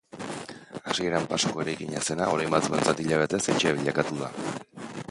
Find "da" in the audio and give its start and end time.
4.25-4.35